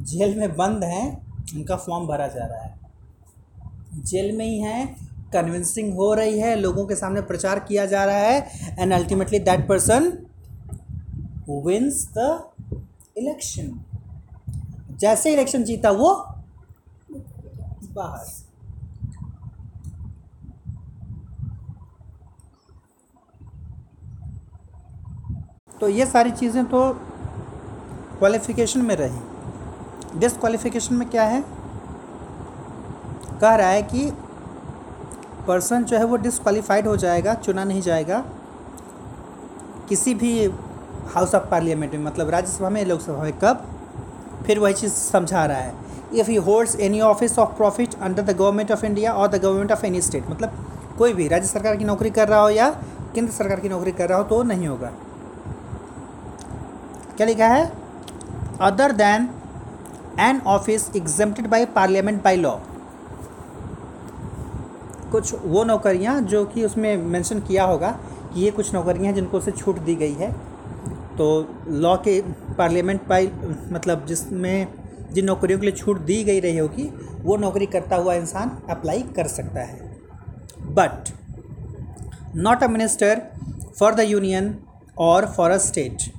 जेल 0.00 0.38
में 0.38 0.56
बंद 0.56 0.84
हैं, 0.84 1.06
उनका 1.54 1.76
फॉर्म 1.76 2.06
भरा 2.06 2.26
जा 2.26 2.44
रहा 2.44 2.62
है। 2.62 2.78
जेल 3.96 4.36
में 4.36 4.44
ही 4.44 4.58
हैं 4.60 5.08
कन्विंसिंग 5.32 5.92
हो 5.94 6.12
रही 6.14 6.38
है, 6.38 6.54
लोगों 6.56 6.86
के 6.86 6.94
सामने 6.94 7.20
प्रचार 7.20 7.58
किया 7.58 7.86
जा 7.86 8.04
रहा 8.04 8.16
है 8.16 8.76
and 8.78 8.92
ultimately 8.92 9.38
that 9.38 9.68
person 9.68 10.12
wins 11.50 12.08
the 12.18 12.42
election 13.18 13.84
जैसे 15.00 15.32
इलेक्शन 15.32 15.64
जीता 15.64 15.90
वो 15.90 16.14
बाहर। 17.92 18.45
तो 25.86 25.90
ये 25.90 26.04
सारी 26.06 26.30
चीज़ें 26.30 26.64
तो 26.64 26.78
क्वालिफ़िकेशन 28.18 28.80
में 28.82 28.94
रही। 28.96 30.18
डिसक्वालिफ़िकेशन 30.18 30.94
में 30.94 31.08
क्या 31.10 31.24
है? 31.24 31.40
कह 33.40 33.54
रहा 33.54 33.68
है 33.68 33.82
कि 33.82 34.10
पर्सन 35.46 35.84
जो 35.84 35.98
है 35.98 36.04
वो 36.04 36.16
डिसक्वालीफाइड 36.16 36.86
हो 36.86 36.96
जाएगा, 36.96 37.34
चुना 37.34 37.64
नहीं 37.64 37.82
जाएगा 37.82 38.18
किसी 39.88 40.14
भी 40.14 40.32
हाउस 41.14 41.34
ऑफ़ 41.34 41.48
पार्लियामेंट 41.50 41.94
में 41.94 42.04
मतलब 42.06 42.30
राज्यसभा 42.30 42.70
में, 42.70 42.84
लोकसभा 42.84 43.22
में। 43.22 43.32
कब? 43.38 43.64
फिर 44.46 44.58
वही 44.58 44.74
चीज़ 44.74 44.92
समझा 44.92 45.46
रहा 45.46 45.58
है। 45.58 45.74
If 46.14 46.30
he 46.30 46.36
holds 46.42 46.76
any 46.80 47.00
office 47.04 47.38
of 47.38 47.56
profit 47.56 47.94
under 47.94 48.22
the 48.22 48.36
government 48.36 48.72
of 48.72 48.86
India 48.86 49.12
और 49.12 49.28
the 49.28 49.42
government 49.42 49.72
of 49.72 49.86
any 49.86 50.02
state 50.02 50.30
मतलब 50.30 50.66
कोई 50.98 51.12
भी, 51.12 51.28
राज्य 51.28 51.48
सरकार 51.48 51.76
की 51.76 51.84
नौकरी 51.84 52.10
कर 52.10 52.28
रहा 52.28 52.40
हो 52.40 52.50
या 52.50 52.70
केंद्र 53.14 53.32
सरकार 53.32 53.60
की 53.60 53.68
नौकरी 53.68 53.92
कर 53.92 54.08
रहा 54.08 54.18
हो 54.18 54.24
तो 54.24 54.42
नहीं 54.44 54.68
होगा। 54.68 54.92
क्या 57.16 57.26
लिखा 57.26 57.46
है? 57.48 57.64
Other 58.60 58.92
than 58.92 59.28
an 60.20 60.40
office 60.46 60.90
exempted 60.96 61.46
by 61.46 61.64
parliament 61.74 62.22
by 62.22 62.36
law 62.36 62.50
कुछ 65.12 65.34
वो 65.44 65.62
नौकरियाँ 65.64 66.20
जो 66.22 66.44
कि 66.44 66.64
उसमें 66.64 66.96
मेंशन 66.96 67.40
किया 67.40 67.64
होगा 67.64 67.90
कि 68.34 68.40
ये 68.40 68.50
कुछ 68.50 68.72
नौकरियाँ 68.74 69.06
हैं 69.06 69.14
जिनको 69.14 69.38
उसे 69.38 69.52
छूट 69.52 69.78
दी 69.78 69.94
गई 69.94 70.14
है। 70.14 70.30
तो 71.16 71.26
लॉ 71.68 71.96
के 71.98 72.20
पार्लियामेंट 72.58 73.06
बाई 73.08 73.30
मतलब 73.72 74.04
जिसमें 74.06 74.66
जिन 75.12 75.24
नौकरियों 75.24 75.58
के 75.58 75.66
लिए 75.66 75.74
छूट 75.74 76.00
दी 76.00 76.22
गई 76.24 76.40
रही 76.40 76.58
होगी, 76.58 76.84
वो 77.22 77.36
नौकरी 77.36 77.66
करता 77.66 77.96
हुआ 77.96 78.14
इंसान 78.14 78.50
अप्लाई 78.70 79.02
कर 79.16 79.26
सकता 79.28 79.60
है। 79.60 79.78
But 80.70 81.08
not 82.36 82.62
a 82.62 82.68
minister 82.68 83.22
for 83.78 83.94
the 83.94 84.00
union 84.00 84.54
और 84.98 85.26
फॉर 85.26 85.50
अ 85.50 85.58
स्टेट 85.58 86.10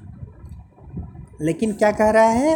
लेकिन 1.42 1.74
क्या 1.74 1.92
कह 1.92 2.10
रहा 2.10 2.30
है? 2.32 2.56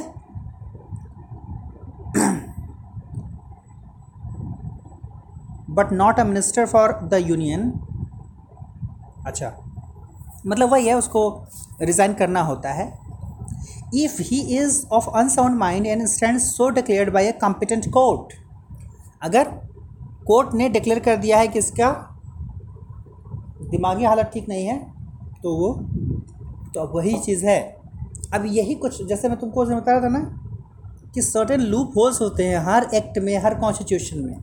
But 5.72 5.92
not 5.94 6.20
a 6.20 6.24
minister 6.24 6.66
for 6.66 6.94
the 7.04 7.18
union 7.20 7.72
अच्छा 9.26 9.52
मतलब 10.46 10.72
वही 10.72 10.88
है, 10.88 10.94
उसको 10.94 11.48
रिज़ाइन 11.82 12.14
करना 12.14 12.42
होता 12.42 12.72
है। 12.74 12.86
If 13.96 14.22
he 14.22 14.40
is 14.58 14.86
of 14.92 15.10
unsound 15.10 15.58
mind 15.58 15.86
and 15.88 16.06
stand 16.08 16.40
so 16.40 16.70
declared 16.70 17.14
by 17.14 17.26
a 17.26 17.32
competent 17.42 17.90
court 17.94 18.34
अगर 19.24 19.50
कोर्ट 20.28 20.54
ने 20.54 20.70
डिक्लेयर 20.70 21.00
कर 21.00 21.16
दिया 21.18 21.38
है 21.38 21.48
कि 21.48 21.60
इसका 21.60 21.92
दिमागी 23.72 24.06
हालत 24.06 24.32
ठीक 24.34 24.50
नहीं 24.50 24.66
है 24.66 24.78
तो 25.44 25.56
वो 25.58 25.74
तो 26.74 26.88
वही 26.94 27.18
चीज़ 27.20 27.46
है। 27.46 27.81
अब 28.34 28.46
यही 28.46 28.76
कुछ, 28.76 29.04
जैसे 29.04 29.30
मैं 29.30 29.40
तुमको 29.40 29.66
बता 29.66 29.92
रहा 29.92 30.02
था 30.02 30.08
ना, 30.08 30.20
कि 31.14 31.22
सर्टेन 31.22 31.62
लूप 31.62 31.94
होल्स 31.98 32.22
होते 32.22 32.44
हैं 32.44 32.58
हर 32.58 32.88
एक्ट 32.94 33.18
में, 33.20 33.38
हर 33.38 33.56
कॉन्स्टिट्यूशन 33.56 34.20
में। 34.20 34.36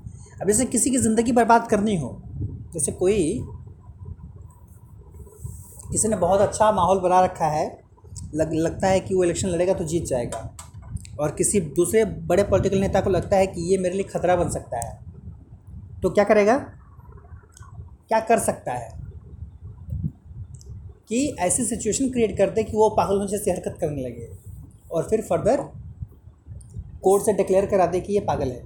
अब 0.42 0.46
जैसे 0.46 0.64
किसी 0.64 0.90
की 0.90 0.98
ज़िंदगी 0.98 1.32
बर्बाद 1.32 1.68
करनी 1.68 1.96
हो, 1.96 2.22
जैसे 2.72 2.92
कोई, 2.92 3.44
किसी 5.92 6.08
ने 6.08 6.16
बहुत 6.16 6.40
अच्छा 6.40 6.72
माहौल 6.72 7.00
बना 7.00 7.20
रखा 7.20 7.46
है, 7.46 7.80
लग, 8.34 8.52
लगता 8.54 8.88
है 8.88 9.00
कि 9.00 9.14
वो 9.14 9.24
इलेक्शन 9.24 9.48
लड़ेगा 9.48 9.74
तो 9.74 9.84
जीत 9.84 10.04
जाएगा। 10.04 10.56
और 11.20 11.30
किसी 11.30 11.60
दूसरे 11.60 12.04
बड़े 12.04 12.42
पॉलिटिकल 12.42 12.78
नेता 12.78 13.00
को 13.00 13.10
लगता 13.10 13.36
है 13.36 13.46
कि 13.46 13.60
ये 13.60 13.78
मेरे 13.78 13.94
लिए 13.94 14.04
खतरा 14.04 14.36
बन 14.36 14.48
सकता 14.48 14.86
है। 14.86 14.98
तो 16.02 16.10
क्या 16.10 16.24
करेगा? 16.24 16.58
क्या 18.08 18.20
कर 18.20 18.38
सकता 18.38 18.72
है? 18.72 19.07
कि 21.10 21.26
ऐसी 21.40 21.64
सिचुएशन 21.64 22.10
क्रिएट 22.10 22.36
कर 22.38 22.50
दे 22.50 22.62
कि 22.64 22.76
वो 22.76 22.88
पागल 22.88 23.08
पागलों 23.08 23.26
जैसी 23.26 23.50
हरकत 23.50 23.76
करने 23.80 24.02
लगे। 24.02 24.28
और 24.92 25.08
फिर 25.10 25.22
फर्दर 25.22 25.62
कोर्ट 27.02 27.24
से 27.24 27.32
डिक्लेयर 27.32 27.66
करा 27.66 27.86
दे 27.86 28.00
कि 28.00 28.12
ये 28.12 28.20
पागल 28.20 28.50
है। 28.50 28.62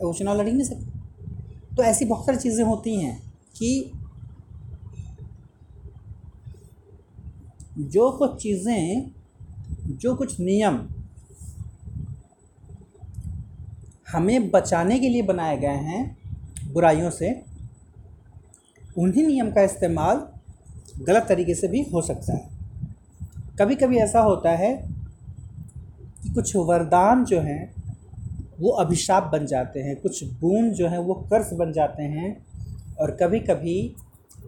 वो 0.00 0.12
चुनाव 0.12 0.40
लड़ 0.40 0.46
ही 0.46 0.52
नहीं 0.52 0.66
सकते 0.66 1.76
तो 1.76 1.82
ऐसी 1.82 2.04
बहुत 2.04 2.26
सारी 2.26 2.38
चीज़ें 2.38 2.64
होती 2.64 2.94
हैं 2.96 3.16
कि 3.56 3.92
जो 7.80 8.10
कुछ 8.10 8.40
चीज़ें, 8.42 9.10
जो 9.88 10.14
कुछ 10.14 10.38
नियम 10.40 10.78
हमें 14.08 14.50
बचाने 14.50 14.98
के 14.98 15.08
लिए 15.08 15.22
बनाए 15.22 15.56
गए 15.56 15.78
हैं 15.84 16.72
बुराइयों 16.72 17.10
से, 17.10 17.30
उन्हीं 18.98 19.26
नियम 19.26 19.50
का 19.52 19.62
इस्तेमाल 19.62 20.26
गलत 21.00 21.26
तरीके 21.28 21.54
से 21.54 21.68
भी 21.68 21.82
हो 21.82 22.02
सकता 22.02 22.32
है। 22.32 22.48
कभी 23.58 23.74
कभी 23.74 23.96
ऐसा 23.96 24.20
होता 24.20 24.50
है 24.50 24.72
कि 26.22 26.32
कुछ 26.34 26.56
वरदान 26.56 27.24
जो 27.24 27.40
हैं, 27.40 27.74
वो 28.60 28.70
अभिशाप 28.70 29.30
बन 29.32 29.46
जाते 29.46 29.80
हैं, 29.80 29.96
कुछ 29.96 30.24
बूंद 30.24 30.72
जो 30.72 30.88
हैं, 30.88 30.98
वो 30.98 31.14
कर्स 31.14 31.52
बन 31.52 31.72
जाते 31.72 32.02
हैं 32.02 32.36
और 33.00 33.10
कभी 33.10 33.40
कभी 33.40 33.96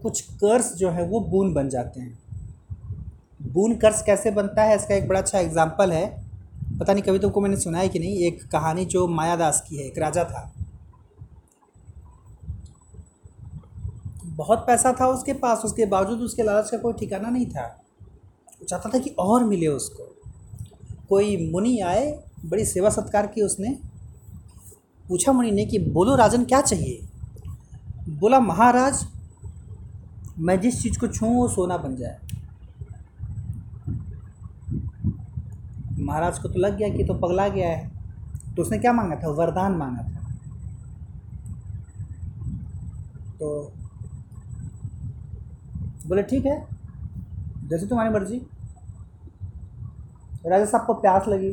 कुछ 0.01 0.21
कर्स 0.21 0.73
जो 0.75 0.89
है, 0.89 1.05
वो 1.07 1.19
बूंद 1.19 1.53
बन 1.55 1.69
जाते 1.69 2.01
हैं। 2.01 2.19
बून 3.51 3.75
कर्स 3.75 4.01
कैसे 4.01 4.31
बनता 4.31 4.63
है, 4.63 4.75
इसका 4.75 4.95
एक 4.95 5.07
बड़ा 5.07 5.19
अच्छा 5.19 5.39
एग्ज़ाम्पल 5.39 5.91
है। 5.91 6.05
पता 6.79 6.93
नहीं 6.93 7.03
कभी 7.03 7.19
तुमको 7.19 7.41
मैंने 7.41 7.57
सुना 7.57 7.79
है 7.79 7.89
कि 7.89 7.99
नहीं, 7.99 8.17
एक 8.17 8.43
कहानी 8.51 8.85
जो 8.85 9.07
मायादास 9.07 9.63
की 9.69 9.77
है, 9.77 9.83
एक 9.83 9.97
राजा 9.97 10.23
था। 10.23 10.51
बहुत 14.41 14.59
पैसा 14.59 14.95
था 15.01 15.07
उसके 15.07 15.33
पास, 15.33 15.61
उसके 15.65 15.85
बावजूद 15.85 16.19
उसके 16.19 16.43
लालच 16.43 16.69
का 16.69 16.77
कोई 16.77 16.93
ठिकाना 16.93 17.29
नहीं 17.29 17.45
था। 17.45 17.83
वो 18.49 18.65
चाहता 18.65 18.89
था 18.89 18.99
कि 18.99 19.09
और 19.09 19.43
मिले 19.43 19.67
उसको। 19.67 20.15
कोई 21.09 21.51
मुनि 21.51 21.79
आए, 21.79 22.23
बड़ी 22.45 22.65
सेवा 22.65 22.89
सत्कार 22.89 23.27
की 23.27 23.41
उसने। 23.41 23.77
पूछा 25.07 25.31
मुनि 25.31 25.51
ने 25.51 25.65
कि, 25.65 25.79
बोलो 25.79 26.15
राजन, 26.15 26.43
क्या 26.43 26.61
चाहिए? 26.61 27.07
बोला, 28.09 28.39
महाराज, 28.39 29.07
मैं 30.39 30.61
जिस 30.61 30.81
चीज़ 30.81 30.99
को 30.99 31.07
छूँ 31.07 31.35
वो 31.35 31.47
सोना 31.47 31.77
बन 31.77 31.95
जाए। 31.95 32.19
महाराज 35.99 36.39
को 36.39 36.49
तो 36.49 36.59
लग 36.59 36.77
गया 36.77 36.89
कि 36.89 37.03
तो 37.03 37.13
पगला 37.13 37.47
गया 37.47 37.69
है। 37.69 37.91
तो 38.55 38.61
उसने 38.61 38.77
क्या 38.77 38.93
मांगा 38.93 39.15
था? 39.15 39.29
वरदान 39.29 39.71
मांगा 39.71 40.03
था। 40.03 40.33
तो 43.39 43.73
बोले, 46.07 46.23
ठीक 46.23 46.45
है, 46.45 46.67
जैसे 47.67 47.87
तुम्हारी 47.87 48.13
मर्ज़ी। 48.13 48.41
राजा 50.45 50.65
साहब 50.65 50.85
को 50.85 50.93
प्यास 50.93 51.27
लगी। 51.27 51.51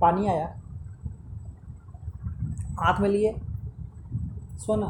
पानी 0.00 0.26
आया। 0.28 0.60
हाथ 2.80 3.00
में 3.00 3.08
लिए 3.08 3.40
सोना। 4.58 4.86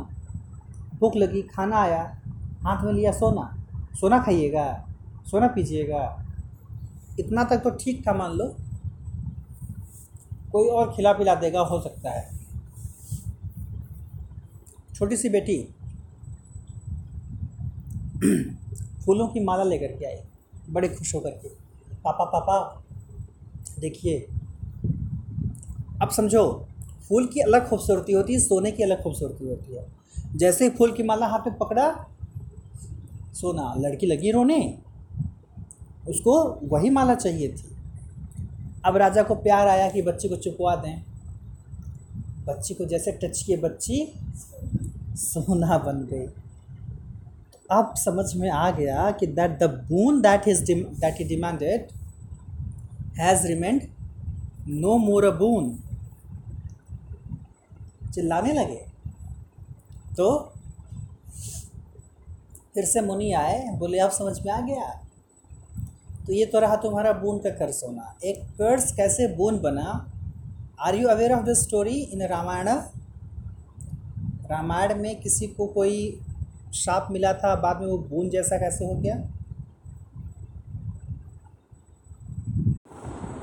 भूख 1.00 1.17
लगी, 1.17 1.43
खाना 1.43 1.76
आया। 1.76 2.21
हाथ 2.62 2.85
में 2.85 2.93
लिया 2.93 3.12
सोना। 3.12 3.64
सोना 4.00 4.19
खाइएगा, 4.19 4.88
सोना 5.26 5.47
पीजिएगा। 5.47 6.25
इतना 7.21 7.45
तक 7.45 7.57
तो 7.57 7.71
ठीक 7.71 8.09
था 8.09 8.12
मान 8.12 8.31
लो। 8.31 8.57
कोई 10.52 10.69
और 10.69 10.93
खिला 10.97 11.12
पिला 11.12 11.35
देगा, 11.35 11.61
हो 11.61 11.81
सकता 11.81 12.11
है। 12.11 12.38
छोटी 14.95 15.17
सी 15.17 15.28
बेटी 15.28 15.75
फूलों 19.04 19.28
की 19.28 19.44
माला 19.44 19.64
लेकर 19.64 19.87
के 19.87 20.04
आई 20.04 20.16
बड़े 20.70 20.88
खुश 20.88 21.14
होकर 21.14 21.30
के। 21.30 21.48
पापा 22.04 22.25
पापा, 22.25 22.82
देखिए, 23.78 24.26
अब 26.02 26.10
समझो, 26.10 26.68
फूल 27.08 27.26
की 27.26 27.40
अलग 27.40 27.68
खूबसूरती 27.68 28.12
होती 28.12 28.32
है, 28.32 28.38
सोने 28.38 28.73
की 28.73 28.82
अलग 28.82 29.02
खूबसूरती 29.02 29.49
होती 29.49 29.76
है। 29.76 29.86
जैसे 30.36 30.64
ही 30.64 30.71
फूल 30.71 30.93
की 30.93 31.02
माला 31.02 31.26
हाथ 31.26 31.38
में 31.38 31.58
पकड़ा, 31.58 32.06
सोना, 33.34 33.75
लड़की 33.78 34.06
लगी 34.06 34.30
रोने, 34.30 34.78
उसको 36.08 36.60
वही 36.62 36.90
माला 36.90 37.14
चाहिए 37.14 37.49
थी। 37.49 37.76
अब 38.84 38.97
राजा 38.97 39.23
को 39.23 39.34
प्यार 39.34 39.69
आया 39.69 39.90
कि 39.90 40.02
बच्ची 40.02 40.28
को 40.28 40.36
चुपवा 40.36 40.76
दें। 40.76 41.02
बच्ची 42.47 42.75
को 42.75 42.84
जैसे 42.84 43.12
टच 43.12 43.43
किए 43.43 43.56
बच्ची, 43.56 44.12
सोना 45.14 45.78
बन 45.78 46.08
गई। 46.12 46.26
अब 47.71 47.95
समझ 47.97 48.35
में 48.37 48.50
आ 48.50 48.71
गया 48.71 49.11
कि 49.11 49.26
that 49.26 49.59
the 49.59 49.65
boon 49.89 50.21
that 50.23 50.49
is 50.49 50.63
that 50.73 51.19
he 51.19 51.25
demanded 51.25 51.89
has 53.19 53.47
remained 53.47 53.83
no 54.69 54.97
more 54.99 55.25
a 55.25 55.31
boon 55.31 55.76
चिल्लाने 58.15 58.52
लगे। 58.52 58.85
तो 60.17 60.52
फिर 62.75 62.85
से 62.85 63.00
मुनि 63.00 63.33
आए, 63.33 63.65
बोले, 63.78 63.99
अब 63.99 64.11
समझ 64.11 64.39
में 64.47 64.52
आ 64.52 64.61
गया। 64.61 64.89
तो 66.26 66.33
ये 66.33 66.47
तो 66.47 66.59
रहा 66.59 66.76
तुम्हारा 66.76 67.13
बून 67.13 67.39
का 67.39 67.50
कर्स 67.50 67.83
होना। 67.85 68.15
एक 68.25 68.43
कर्स 68.59 68.93
कैसे 68.93 69.26
बून 69.37 69.59
बना? 69.61 70.13
Are 70.81 70.95
you 70.95 71.09
aware 71.09 71.33
of 71.33 71.45
this 71.45 71.63
story 71.63 71.95
in 71.95 72.23
Ramayana 72.23 72.69
Ramayana 74.50 75.00
में 75.02 75.21
किसी 75.21 75.47
को 75.47 75.67
कोई 75.67 76.21
श्राप 76.78 77.08
मिला 77.10 77.32
था, 77.32 77.54
बाद 77.54 77.80
में 77.80 77.86
वो 77.86 77.99
बून 77.99 78.28
जैसा 78.28 78.56
कैसे 78.56 78.84
हो 78.84 78.95
गया? 78.95 79.17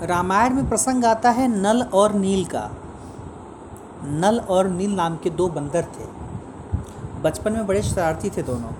रामायण 0.06 0.54
में 0.54 0.70
प्रसंग 0.70 1.06
आता 1.06 1.30
है 1.30 1.48
नल 1.48 1.82
और 1.94 2.14
नील 2.14 2.46
का। 2.46 2.70
नल 4.04 4.40
और 4.40 4.68
नील 4.68 4.96
नाम 4.96 5.18
के 5.18 5.30
दो 5.30 5.48
बंदर 5.48 5.84
थे। 5.84 6.06
बचपन 7.22 7.54
में 7.54 7.68
बड़े 7.68 7.82
शरारती 7.82 8.30
थे 8.30 8.44
दोनों। 8.44 8.72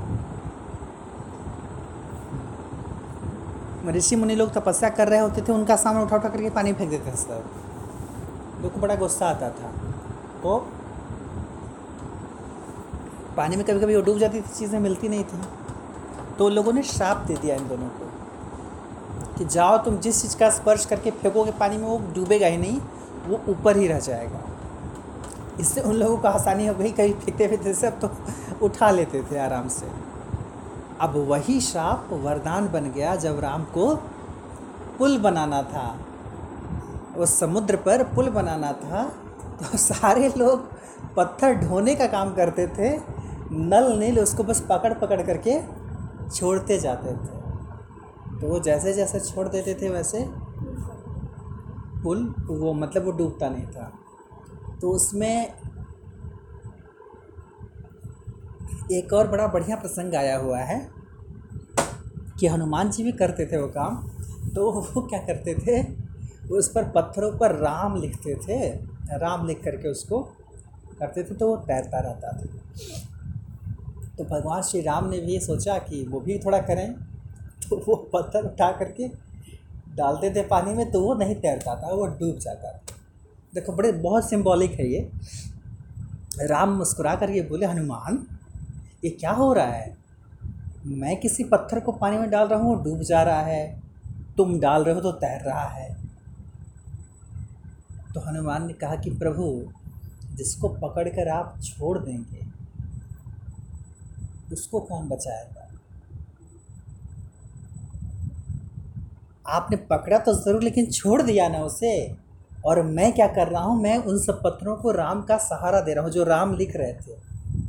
ऋषि 3.94 4.16
मुनि 4.16 4.36
लोग 4.36 4.54
तपस्या 4.54 4.90
कर 4.90 5.08
रहे 5.08 5.20
होते 5.20 5.42
थे, 5.42 5.52
उनका 5.52 5.76
सामान 5.76 6.04
उठा 6.04 6.16
उठा 6.16 6.30
करके 6.30 6.50
पानी 6.50 6.74
फेंक 6.74 6.90
देते 6.90 7.12
थे 7.12 7.16
सब 7.16 7.44
लोग 8.62 8.74
को 8.74 8.80
बड़ा 8.80 8.96
गुस्सा 8.96 9.28
आता 9.28 9.50
था। 9.50 9.72
तो 10.44 10.75
पानी 13.38 13.56
में 13.56 13.66
कभी 13.66 13.80
कभी 13.80 13.96
वो 13.96 14.02
डूब 14.02 14.18
जाती 14.20 14.42
थी, 14.42 14.50
चीज़ें 14.50 14.80
मिलती 14.80 15.10
नहीं 15.10 15.24
थी। 15.24 15.42
तो 16.38 16.50
लोगों 16.50 16.74
ने 16.74 16.84
श्राप 16.86 17.18
दे 17.28 17.36
दिया 17.36 17.56
इन 17.56 17.68
दोनों 17.68 17.88
को 17.90 19.38
कि 19.38 19.46
जाओ 19.46 19.78
तुम 19.78 19.98
जिस 20.00 20.22
चीज़ 20.22 20.38
का 20.38 20.50
स्पर्श 20.52 20.86
करके 20.86 21.12
फेंकोगे 21.14 21.52
पानी 21.54 21.78
में, 21.78 21.88
वो 21.88 21.98
डूबेगा 22.16 22.48
ही 22.48 22.58
नहीं, 22.58 22.80
वो 23.28 23.42
ऊपर 23.50 23.78
ही 23.78 23.88
रह 23.88 24.00
जाएगा। 24.00 24.42
इससे 25.60 25.82
उन 25.82 25.96
लोगों 25.96 26.18
को 26.18 26.28
आसानी 26.28 26.68
हो 26.68 26.74
गई, 26.74 26.92
कहीं 26.92 27.14
फेंकते 27.16 27.48
फेंकते 27.48 27.74
सब 27.74 28.00
तो 28.00 28.10
उठा 28.62 28.90
लेते 28.92 29.24
थे 29.32 29.38
आराम 29.40 29.68
से। 29.70 29.88
अब 31.02 31.16
वही 31.30 31.60
श्राप 31.62 32.10
वरदान 32.14 32.68
बन 32.70 32.92
गया 32.92 33.16
जब 33.18 33.40
राम 33.40 33.64
को 33.74 33.94
पुल 34.98 35.18
बनाना 35.20 35.62
था। 35.64 35.88
उस 37.18 37.40
समुद्र 37.40 37.76
पर 37.78 38.04
पुल 38.16 38.30
बनाना 38.30 38.72
था 38.76 39.04
तो 39.62 39.78
सारे 39.78 40.32
लोग 40.38 40.68
पत्थर 41.16 41.54
ढोने 41.58 41.96
का 41.96 42.08
काम 42.08 42.34
करते 42.36 42.68
थे। 42.70 42.90
नल 43.52 43.92
नील 44.00 44.20
उसको 44.20 44.44
बस 44.44 44.60
पकड़ 44.70 44.94
पकड़ 44.94 45.22
करके 45.22 45.60
छोड़ते 46.30 46.78
जाते 46.80 47.12
थे। 47.12 48.40
तो 48.40 48.48
वो 48.48 48.60
जैसे 48.60 48.94
जैसे 48.94 49.20
छोड़ 49.20 49.48
देते 49.48 49.74
थे, 49.74 49.90
वैसे 49.90 50.26
पुल 52.04 52.24
वो 52.48 52.74
मतलब 52.74 53.06
वो 53.06 53.12
डूबता 53.12 53.50
नहीं 53.50 53.68
था। 53.68 53.92
तो 54.82 54.90
उसमें 54.90 55.54
एक 58.92 59.14
और 59.14 59.28
बड़ा 59.28 59.48
बढ़िया 59.48 59.76
प्रसंग 59.76 60.16
आया 60.16 60.38
हुआ 60.38 60.60
है 60.60 60.80
कि 62.40 62.48
हनुमान 62.48 62.90
जी 62.90 63.04
भी 63.04 63.12
करते 63.12 63.46
थे 63.46 63.58
वो 63.58 63.68
काम। 63.68 63.96
तो 64.56 64.72
वो 64.72 65.02
क्या 65.02 65.20
करते 65.20 65.54
थे, 65.56 65.82
उस 66.50 66.72
पर 66.72 66.84
पत्थरों 66.92 67.32
पर 67.38 67.56
राम 67.56 67.96
लिखते 67.96 68.36
थे, 68.36 68.70
राम 69.18 69.48
लिख 69.48 69.64
करके 69.64 69.90
उसको 69.90 70.20
करते 71.00 71.24
थे 71.24 71.36
तो 71.36 71.48
वो 71.48 71.58
तैरता 71.58 72.00
रहता 72.00 72.32
था। 72.32 73.15
तो 74.18 74.24
भगवान 74.24 74.62
श्री 74.62 74.82
राम 74.82 75.10
ने 75.10 75.20
भी 75.20 75.40
सोचा 75.40 75.78
कि 75.78 76.04
वो 76.04 76.20
भी 76.20 76.40
थोड़ा 76.40 76.58
करें। 76.58 76.94
तो 77.70 77.78
वो 77.78 77.96
पत्थर 77.96 78.46
उठा 78.46 78.72
करके 78.72 79.08
डालते 79.96 80.36
थे 80.36 80.48
पानी 80.48 80.74
में 80.74 80.92
तो 80.92 81.02
वो 81.02 81.14
नहीं 81.14 81.36
तैरता 81.36 81.76
था 81.76 81.94
वो 81.94 82.06
डूब 82.06 82.38
जाता 82.38 82.72
था। 82.72 82.82
देखो, 83.56 83.74
बड़े, 83.74 83.92
बहुत 83.92 84.30
सिंबॉलिक 84.30 84.72
है 84.72 84.88
ये। 84.88 85.12
राम 86.42 86.70
मुस्कुरा 86.70 87.16
कर 87.16 87.30
ये 87.30 87.42
बोले, 87.42 87.66
हनुमान, 87.66 88.28
ये 89.04 89.10
क्या 89.10 89.32
हो 89.32 89.54
रहा 89.54 89.66
है? 89.66 89.98
मैं 90.86 91.20
किसी 91.20 91.44
पत्थर 91.44 91.80
को 91.80 91.92
पानी 91.92 92.18
में 92.18 92.30
डाल 92.30 92.48
रहा 92.48 92.60
हूँ 92.60 92.78
वो 92.78 92.84
डूब 92.84 93.00
जा 93.00 93.24
रहा 93.24 93.42
है। 93.42 93.82
तुम 94.38 94.60
डाल 94.60 94.84
रहे 94.84 94.96
हो 94.96 95.02
तो 95.02 95.12
तैर 95.12 95.42
रहा 95.42 95.68
है। 95.68 95.98
तो 98.14 98.20
हनुमान 98.20 98.68
ने 98.68 98.74
कहा 98.74 98.96
कि, 98.96 99.10
प्रभु, 99.10 99.74
जिसको 100.36 100.68
पकड़ 100.68 101.10
कर 101.10 101.30
आप 101.30 101.56
छोड़ 101.64 102.00
देंगे 102.00 102.55
उसको 104.56 104.80
कौन 104.82 105.08
बचाएगा? 105.08 105.62
आपने 109.46 109.78
पकड़ा 109.88 110.18
तो 110.20 110.34
ज़रूर, 110.36 110.64
लेकिन 110.64 110.86
छोड़ 110.92 111.22
दिया 111.22 111.48
ना 111.50 111.60
उसे। 111.64 111.96
और 112.66 112.82
मैं 112.84 113.12
क्या 113.14 113.28
कर 113.30 113.48
रहा 113.48 113.62
हूँ? 113.64 113.82
मैं 113.82 113.98
उन 114.00 114.18
सब 114.20 114.42
पत्थरों 114.44 114.76
को 114.76 114.92
राम 114.94 115.22
का 115.22 115.38
सहारा 115.40 115.82
दे 115.82 115.94
रहा 115.94 116.04
हूँ, 116.04 116.12
जो 116.12 116.24
राम 116.26 116.54
लिख 116.54 116.76
रहे 116.76 116.94
थे। 116.96 117.16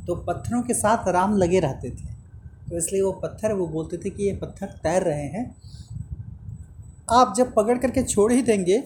तो 0.05 0.15
पत्थरों 0.23 0.61
के 0.61 0.73
साथ 0.73 1.07
राम 1.09 1.35
लगे 1.37 1.59
रहते 1.59 1.89
थे। 1.89 2.15
तो 2.69 2.77
इसलिए 2.77 3.01
वो 3.01 3.11
पत्थर, 3.13 3.53
वो 3.53 3.67
बोलते 3.67 3.97
थे 3.97 4.09
कि 4.09 4.23
ये 4.23 4.33
पत्थर 4.37 4.67
तैर 4.83 5.03
रहे 5.03 5.27
हैं। 5.27 5.55
आप 7.11 7.33
जब 7.37 7.53
पकड़ 7.53 7.77
करके 7.77 8.03
छोड़ 8.03 8.31
ही 8.31 8.41
देंगे 8.41 8.79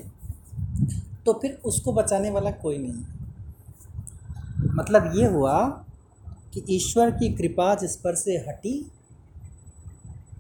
तो 1.26 1.34
फिर 1.34 1.52
उसको 1.66 1.94
बचाने 1.94 2.30
वाला 2.30 2.52
कोई 2.62 2.78
नहीं 2.78 3.04
मतलब 4.76 5.12
ये 5.16 5.26
हुआ 5.28 5.54
कि 6.54 6.64
ईश्वर 6.70 7.12
की 7.12 7.34
कृपा 7.34 7.76
जिस 7.76 7.96
पर 7.96 8.16
से 8.16 8.38
हटी, 8.38 8.92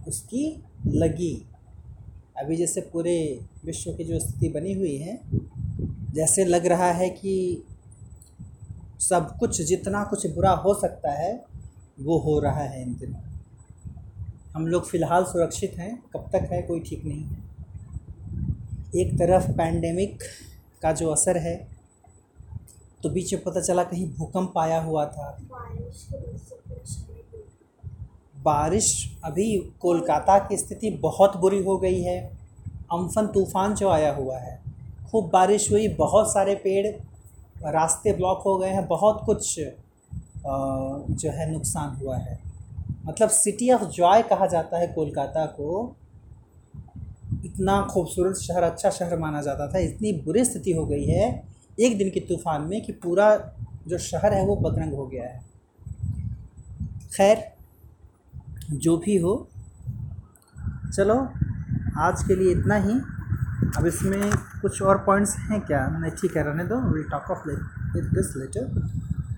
उसकी 0.08 0.64
लगी। 0.88 1.46
अभी 2.38 2.56
जैसे 2.56 2.82
पूरे 2.82 3.40
विश्व 3.66 3.92
की 3.92 4.04
जो 4.04 4.20
स्थिति 4.20 4.50
बनी 4.50 4.74
हुई 4.74 4.98
है, 4.98 5.22
जैसे 6.14 6.46
लग 6.46 6.66
रहा 6.66 6.92
है 6.92 7.10
कि 7.10 7.64
सब 9.00 9.38
कुछ 9.40 9.62
जितना 9.62 10.04
कुछ 10.04 10.28
बुरा 10.28 10.52
हो 10.52 10.74
सकता 10.74 11.12
है, 11.12 11.46
वो 12.00 12.18
हो 12.18 12.40
रहा 12.40 12.64
है 12.64 12.82
इन 12.82 12.94
दिनों। 12.94 13.22
हम 14.56 14.68
लोग 14.68 14.90
फ़िलहाल 14.90 15.24
सुरक्षित 15.24 15.76
हैं, 15.78 16.04
कब 16.14 16.30
तक 16.34 16.50
है 16.52 16.62
कोई 16.62 16.80
ठीक 16.80 17.06
नहीं 17.06 17.24
है। 17.24 17.52
एक 18.96 19.14
तरफ़ 19.14 19.52
पैंडेमिक 19.52 20.24
का 20.82 20.92
जो 20.92 21.10
असर 21.10 21.38
है 21.38 21.81
तो 23.04 23.10
बीच 23.10 23.34
में 23.34 23.44
पता 23.44 23.62
चला 23.62 23.84
कहीं 23.84 24.08
भूकंप 24.10 24.58
आया 24.58 24.82
हुआ 24.82 25.06
था। 25.06 25.38
बारिश 28.36 29.20
अभी 29.26 29.56
कोलकाता 29.82 30.38
की 30.40 30.58
स्थिति 30.58 30.90
बहुत 31.02 31.38
बुरी 31.38 31.64
हो 31.64 31.78
गई 31.78 32.02
है। 32.02 32.20
अम्फन 32.94 33.28
तूफ़ान 33.28 33.76
जो 33.76 33.90
आया 33.90 34.14
हुआ 34.16 34.38
है, 34.38 34.60
खूब 35.12 35.30
बारिश 35.30 35.72
हुई, 35.72 35.88
बहुत 35.90 36.32
सारे 36.34 36.56
पेड़ 36.56 36.88
रास्ते 37.66 38.14
ब्लॉक 38.14 38.42
हो 38.46 38.58
गए 38.58 38.70
हैं, 38.70 38.88
बहुत 38.88 39.22
कुछ 39.26 39.60
जो 40.46 41.32
है 41.32 41.52
नुकसान 41.52 41.96
हुआ 41.96 42.18
है। 42.18 42.40
मतलब 43.06 43.30
सिटी 43.30 43.70
ऑफ़ 43.72 43.84
जॉय 43.92 44.22
कहा 44.24 44.46
जाता 44.48 44.78
है 44.78 44.88
कोलकाता 44.88 45.46
को। 45.46 45.96
इतना 47.46 47.82
खूबसूरत 47.92 48.36
शहर 48.38 48.64
अच्छा 48.64 48.90
शहर 48.90 49.18
माना 49.20 49.42
जाता 49.42 49.68
था, 49.68 49.80
इतनी 49.80 50.12
बुरी 50.26 50.46
स्थिति 50.46 50.72
हो 50.72 50.86
गई 50.86 51.06
है 51.06 51.51
एक 51.80 51.98
दिन 51.98 52.10
के 52.10 52.20
तूफ़ान 52.20 52.62
में 52.62 52.86
कि 52.86 52.92
पूरा 52.92 53.36
जो 53.88 53.98
शहर 53.98 54.34
है 54.34 54.46
वो 54.46 54.56
बदरंग 54.56 54.94
हो 54.94 55.08
गया 55.08 55.24
है। 55.24 55.46
खैर, 57.18 57.38
जो 58.72 58.98
भी 58.98 59.18
हो, 59.18 59.50
चलो, 60.96 61.16
आज 61.98 62.24
के 62.24 62.36
लिए 62.36 62.52
इतना 62.52 62.76
ही। 62.76 62.94
अब 63.78 63.86
इसमें 63.88 64.32
कुछ 64.62 64.82
और 64.82 64.98
पॉइंट्स 64.98 65.36
हैं 65.38 65.62
क्या? 65.62 65.88
नहीं 65.88 66.12
ठीक 66.12 66.38
है, 66.38 66.44
रहने 66.44 66.64
दो। 66.64 66.80
Will 66.94 67.04
talk 67.04 67.32
of 67.32 67.50
this 67.98 68.34
later 68.38 68.66